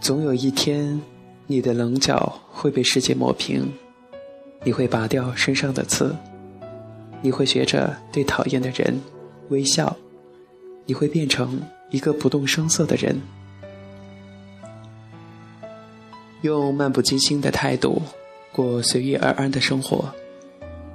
[0.00, 0.98] 总有一天，
[1.46, 3.70] 你的棱角会被世界磨平，
[4.64, 6.16] 你会拔掉身上的刺，
[7.20, 8.98] 你会学着对讨厌的人
[9.50, 9.94] 微笑，
[10.86, 13.20] 你会变成一个不动声色的人，
[16.40, 18.00] 用漫不经心的态度
[18.52, 20.10] 过随遇而安的生活。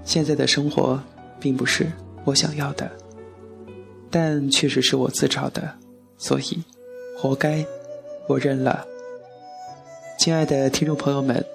[0.04, 1.00] 现在的生活
[1.40, 1.92] 并不是
[2.24, 2.92] 我想要的，
[4.10, 5.78] 但确实是我自找的，
[6.18, 6.64] 所以
[7.16, 7.64] 活该，
[8.28, 8.84] 我认了。
[10.26, 11.46] 亲爱的听众朋友们，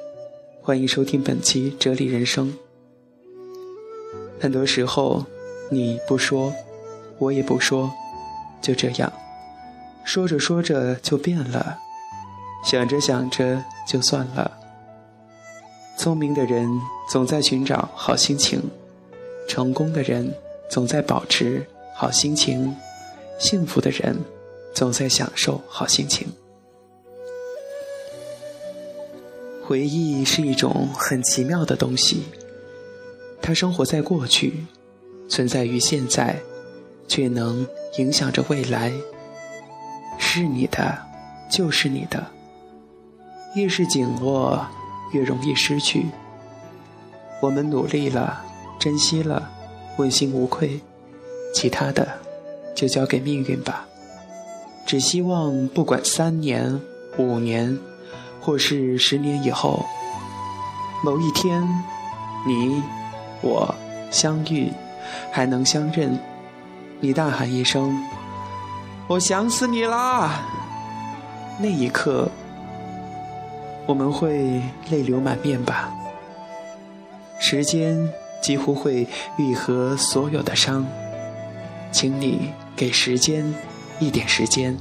[0.62, 2.52] 欢迎收听本期《哲理人生》。
[4.40, 5.24] 很多时候，
[5.72, 6.54] 你不说，
[7.18, 7.90] 我也不说，
[8.62, 9.12] 就这样，
[10.04, 11.78] 说着说着就变了，
[12.64, 14.56] 想着想着就算了。
[15.98, 16.70] 聪明的人
[17.10, 18.62] 总在寻找好心情，
[19.48, 20.32] 成功的人
[20.70, 22.72] 总在保持好心情，
[23.36, 24.16] 幸福的人
[24.72, 26.28] 总在享受好心情。
[29.70, 32.24] 回忆是一种很奇妙的东西，
[33.40, 34.66] 它生活在过去，
[35.28, 36.40] 存在于现在，
[37.06, 37.64] 却能
[37.96, 38.92] 影响着未来。
[40.18, 40.98] 是你的，
[41.48, 42.26] 就是你的。
[43.54, 44.66] 越是紧握，
[45.12, 46.06] 越容易失去。
[47.40, 48.44] 我们努力了，
[48.76, 49.48] 珍惜了，
[49.98, 50.80] 问心无愧，
[51.54, 52.08] 其他的
[52.74, 53.86] 就交给命运吧。
[54.84, 56.80] 只希望，不管三年、
[57.18, 57.78] 五年。
[58.40, 59.84] 或是十年以后，
[61.04, 61.62] 某一天，
[62.46, 62.82] 你
[63.42, 63.74] 我
[64.10, 64.72] 相遇，
[65.30, 66.18] 还能相认，
[67.00, 68.02] 你大喊一声
[69.06, 70.40] ：“我想死你啦！”
[71.60, 72.30] 那一刻，
[73.86, 75.90] 我们会泪流满面吧？
[77.38, 78.08] 时间
[78.42, 80.86] 几乎会愈合所有的伤，
[81.92, 83.54] 请你给时间
[83.98, 84.76] 一点时间。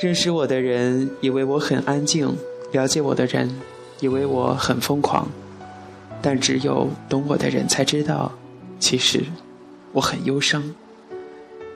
[0.00, 2.32] 认识我的人以为我很安静，
[2.70, 3.50] 了解我的人
[3.98, 5.28] 以为我很疯狂，
[6.22, 8.30] 但只有懂我的人才知道，
[8.78, 9.24] 其实
[9.92, 10.62] 我很忧伤。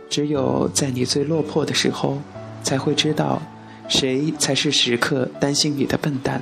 [0.08, 2.18] 只有在你最落魄的时候，
[2.62, 3.42] 才会知道
[3.88, 6.40] 谁才是时刻担心你的笨蛋，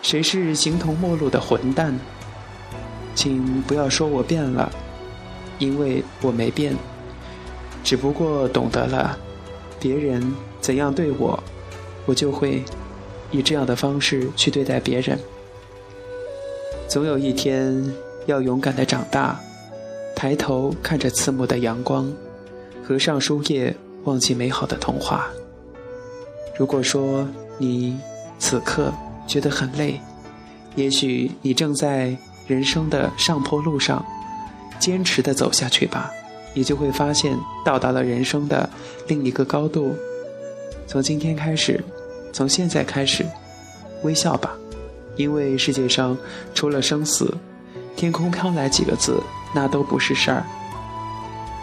[0.00, 1.92] 谁是形同陌路的混蛋。
[3.16, 4.70] 请不要说我变了，
[5.58, 6.76] 因为我没变，
[7.82, 9.18] 只不过懂得了
[9.82, 10.22] 别人。
[10.60, 11.42] 怎样对我，
[12.06, 12.62] 我就会
[13.32, 15.18] 以这样的方式去对待别人。
[16.86, 17.92] 总有一天
[18.26, 19.40] 要勇敢的长大，
[20.14, 22.12] 抬头看着刺目的阳光，
[22.86, 25.28] 合上书页，忘记美好的童话。
[26.56, 27.26] 如果说
[27.58, 27.98] 你
[28.38, 28.92] 此刻
[29.26, 29.98] 觉得很累，
[30.76, 32.16] 也许你正在
[32.46, 34.04] 人生的上坡路上，
[34.78, 36.12] 坚持的走下去吧，
[36.54, 38.68] 你就会发现到达了人生的
[39.08, 39.94] 另一个高度。
[40.86, 41.82] 从今天开始，
[42.32, 43.24] 从现在开始，
[44.02, 44.52] 微笑吧，
[45.16, 46.16] 因为世界上
[46.54, 47.34] 除了生死，
[47.96, 49.22] 天空飘来几个字，
[49.54, 50.44] 那都不是事儿。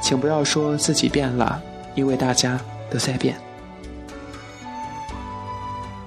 [0.01, 1.61] 请不要说自己变了，
[1.93, 3.35] 因为大家都在变。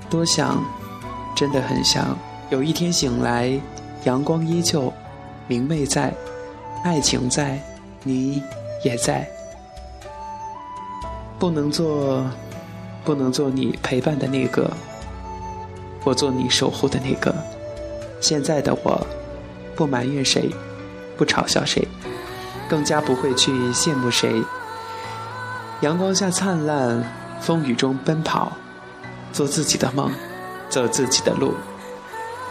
[0.08, 0.64] 多想，
[1.36, 2.16] 真的很想，
[2.50, 3.52] 有一天醒来，
[4.04, 4.92] 阳光依旧，
[5.46, 6.12] 明媚在，
[6.82, 7.60] 爱情在，
[8.02, 8.42] 你
[8.82, 9.28] 也在。
[11.38, 12.24] 不能做。
[13.04, 14.70] 不能做你陪伴的那个，
[16.04, 17.34] 我做你守护的那个。
[18.20, 19.04] 现在的我，
[19.74, 20.48] 不埋怨谁，
[21.16, 21.84] 不嘲笑谁，
[22.68, 24.40] 更加不会去羡慕谁。
[25.80, 27.02] 阳光下灿烂，
[27.40, 28.52] 风雨中奔跑，
[29.32, 30.12] 做自己的梦，
[30.68, 31.54] 走自己的路。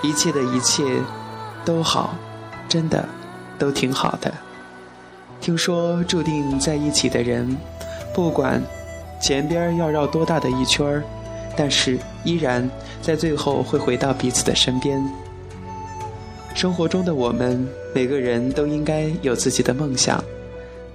[0.02, 1.02] 一切的一切
[1.64, 2.14] 都好，
[2.68, 3.08] 真的
[3.58, 4.34] 都挺好的。
[5.42, 7.58] 听说注定在一起的人，
[8.14, 8.62] 不管。
[9.20, 11.04] 前边要绕多大的一圈儿，
[11.56, 12.68] 但是依然
[13.04, 15.00] 在最后会回到彼此的身边。
[16.56, 17.64] 生活中的我们，
[17.94, 20.24] 每个人都应该有自己的梦想，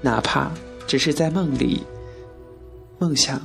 [0.01, 0.51] 哪怕
[0.89, 1.85] 只是在梦里。
[2.99, 3.41] 梦想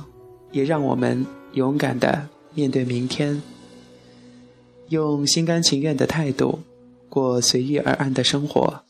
[0.50, 3.40] 也让我们勇敢的面对明天，
[4.88, 6.58] 用心甘情愿的态度
[7.08, 8.82] 过随遇而安的生活。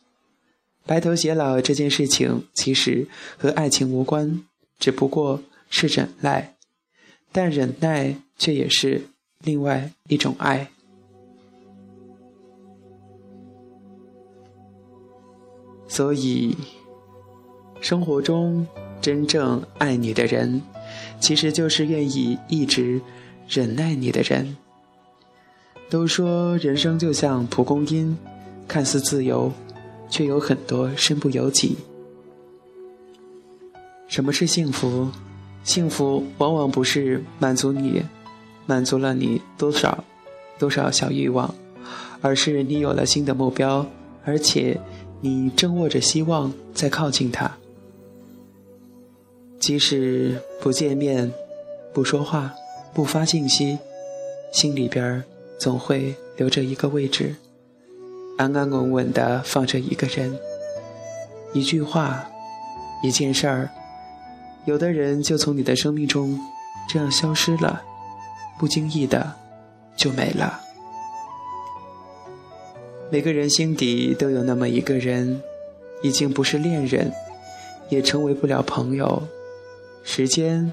[0.86, 3.06] 白头偕老这件事情其实
[3.36, 4.42] 和爱情无关，
[4.78, 5.42] 只不过。
[5.74, 6.54] 是忍耐，
[7.32, 9.06] 但忍耐却也是
[9.42, 10.68] 另外一种爱。
[15.88, 16.54] 所以，
[17.80, 18.66] 生活中
[19.00, 20.60] 真正爱你的人，
[21.18, 23.00] 其实就是愿意一直
[23.48, 24.58] 忍耐你的人。
[25.88, 28.14] 都说人生就像蒲公英，
[28.68, 29.50] 看似自由，
[30.12, 31.74] 却有很多身不由己。
[34.06, 35.08] 什么是幸福？
[35.64, 38.02] 幸福往往不是满足你，
[38.66, 40.04] 满足了你多少
[40.58, 41.54] 多少小欲望，
[42.20, 43.86] 而是你有了新的目标，
[44.26, 44.78] 而且
[45.22, 47.50] 你正握着希望在靠近它。
[49.58, 51.32] 即使不见面、
[51.94, 52.52] 不说话、
[52.92, 53.78] 不发信息，
[54.52, 55.24] 心里边
[55.58, 57.36] 总会留着一个位置，
[58.42, 60.36] 安安稳稳的放着一个人。
[61.52, 62.28] 一句话，
[63.04, 63.70] 一件事儿。
[64.64, 66.38] 有的人就从你的生命中
[66.88, 67.82] 这样消失了，
[68.58, 69.34] 不经意的
[69.96, 70.60] 就没了。
[73.10, 75.40] 每个人心底都有那么一个人，
[76.02, 77.12] 已经不是恋人，
[77.90, 79.22] 也成为不了朋友。
[80.02, 80.72] 时间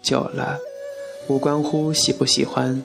[0.00, 0.58] 久了，
[1.26, 2.82] 无关乎喜不喜欢，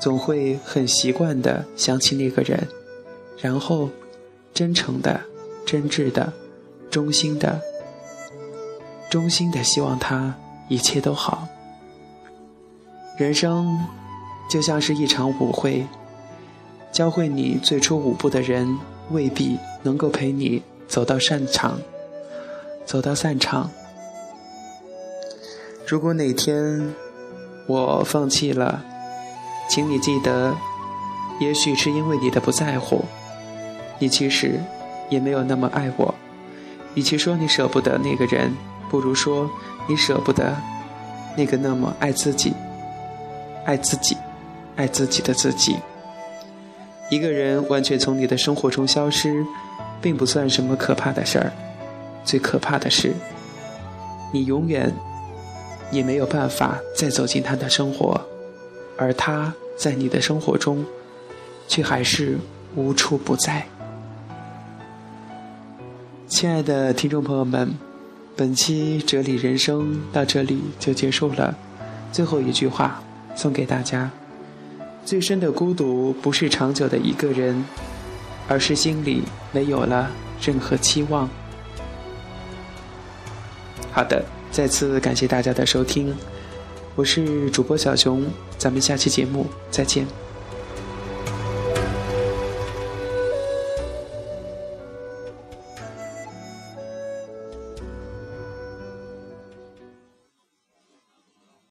[0.00, 2.66] 总会很习惯的想起那个人，
[3.38, 3.88] 然后
[4.54, 5.20] 真诚的、
[5.66, 6.32] 真挚的、
[6.90, 7.60] 衷心的。
[9.08, 10.34] 衷心的希望他
[10.68, 11.46] 一切都好。
[13.16, 13.78] 人生
[14.50, 15.86] 就像是一场舞会，
[16.92, 18.78] 教会你最初舞步的人
[19.10, 21.80] 未必能够陪你走到散场，
[22.84, 23.70] 走到散场。
[25.86, 26.94] 如果哪天
[27.68, 28.84] 我放弃了，
[29.70, 30.54] 请你记得，
[31.38, 33.04] 也许是因为你的不在乎，
[33.98, 34.60] 你其实
[35.08, 36.14] 也没有那么爱我。
[36.94, 38.52] 与其说你舍不得那个人。
[38.88, 39.50] 不如说，
[39.88, 40.56] 你舍不得
[41.36, 42.54] 那个那么爱自己、
[43.64, 44.16] 爱自己、
[44.76, 45.76] 爱自己的自己。
[47.10, 49.44] 一个人完全从你的生活中消失，
[50.00, 51.52] 并不算什么可怕的事儿。
[52.24, 53.12] 最可怕的是，
[54.32, 54.92] 你永远
[55.90, 58.20] 也没有办法再走进他的生活，
[58.96, 60.84] 而他在你的生活中，
[61.66, 62.38] 却还是
[62.76, 63.66] 无处不在。
[66.36, 67.74] 亲爱的听众朋友们。
[68.36, 71.56] 本期哲理人生到这里就结束了，
[72.12, 73.02] 最后一句话
[73.34, 74.10] 送给大家：
[75.02, 77.64] 最深的孤独不是长久的一个人，
[78.48, 80.10] 而是心里没有了
[80.42, 81.26] 任何期望。
[83.90, 86.14] 好的，再次感谢大家的收听，
[86.96, 88.22] 我是主播小熊，
[88.58, 90.06] 咱们下期节目再见。